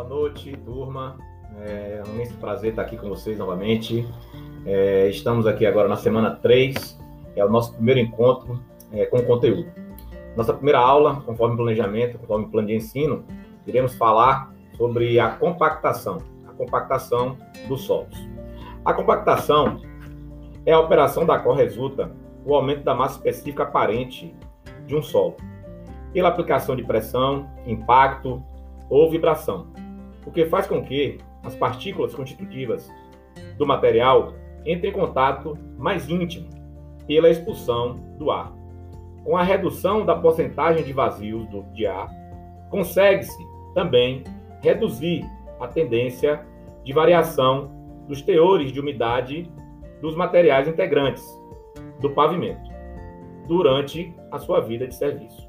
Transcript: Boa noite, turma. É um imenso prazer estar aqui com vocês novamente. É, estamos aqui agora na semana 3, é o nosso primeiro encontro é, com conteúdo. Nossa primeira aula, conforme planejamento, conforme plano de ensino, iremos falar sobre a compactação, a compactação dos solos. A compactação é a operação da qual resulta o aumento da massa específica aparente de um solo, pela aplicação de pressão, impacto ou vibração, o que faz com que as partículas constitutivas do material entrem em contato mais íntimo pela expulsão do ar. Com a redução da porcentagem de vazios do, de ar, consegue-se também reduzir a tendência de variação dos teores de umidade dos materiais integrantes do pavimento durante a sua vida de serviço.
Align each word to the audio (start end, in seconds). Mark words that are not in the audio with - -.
Boa 0.00 0.08
noite, 0.08 0.56
turma. 0.64 1.18
É 1.60 2.02
um 2.08 2.14
imenso 2.14 2.34
prazer 2.38 2.70
estar 2.70 2.80
aqui 2.80 2.96
com 2.96 3.06
vocês 3.06 3.36
novamente. 3.36 4.08
É, 4.64 5.08
estamos 5.08 5.46
aqui 5.46 5.66
agora 5.66 5.88
na 5.88 5.96
semana 5.96 6.30
3, 6.36 6.98
é 7.36 7.44
o 7.44 7.50
nosso 7.50 7.74
primeiro 7.74 8.00
encontro 8.00 8.58
é, 8.90 9.04
com 9.04 9.20
conteúdo. 9.20 9.70
Nossa 10.34 10.54
primeira 10.54 10.78
aula, 10.78 11.20
conforme 11.26 11.54
planejamento, 11.54 12.18
conforme 12.18 12.48
plano 12.48 12.68
de 12.68 12.76
ensino, 12.76 13.26
iremos 13.66 13.94
falar 13.94 14.50
sobre 14.74 15.20
a 15.20 15.32
compactação, 15.32 16.16
a 16.48 16.52
compactação 16.54 17.36
dos 17.68 17.82
solos. 17.82 18.16
A 18.82 18.94
compactação 18.94 19.82
é 20.64 20.72
a 20.72 20.80
operação 20.80 21.26
da 21.26 21.38
qual 21.38 21.54
resulta 21.54 22.10
o 22.46 22.54
aumento 22.54 22.84
da 22.84 22.94
massa 22.94 23.16
específica 23.16 23.64
aparente 23.64 24.34
de 24.86 24.96
um 24.96 25.02
solo, 25.02 25.36
pela 26.10 26.30
aplicação 26.30 26.74
de 26.74 26.84
pressão, 26.84 27.50
impacto 27.66 28.42
ou 28.88 29.10
vibração, 29.10 29.66
o 30.26 30.30
que 30.30 30.46
faz 30.46 30.66
com 30.66 30.82
que 30.82 31.18
as 31.42 31.54
partículas 31.54 32.14
constitutivas 32.14 32.90
do 33.56 33.66
material 33.66 34.34
entrem 34.66 34.90
em 34.90 34.94
contato 34.94 35.56
mais 35.78 36.08
íntimo 36.08 36.48
pela 37.06 37.28
expulsão 37.28 37.98
do 38.18 38.30
ar. 38.30 38.52
Com 39.24 39.36
a 39.36 39.42
redução 39.42 40.04
da 40.04 40.14
porcentagem 40.14 40.84
de 40.84 40.92
vazios 40.92 41.46
do, 41.48 41.62
de 41.72 41.86
ar, 41.86 42.08
consegue-se 42.70 43.42
também 43.74 44.24
reduzir 44.62 45.24
a 45.58 45.66
tendência 45.66 46.44
de 46.84 46.92
variação 46.92 47.70
dos 48.06 48.22
teores 48.22 48.72
de 48.72 48.80
umidade 48.80 49.50
dos 50.00 50.14
materiais 50.14 50.66
integrantes 50.66 51.22
do 52.00 52.10
pavimento 52.10 52.70
durante 53.46 54.14
a 54.30 54.38
sua 54.38 54.60
vida 54.60 54.86
de 54.86 54.94
serviço. 54.94 55.48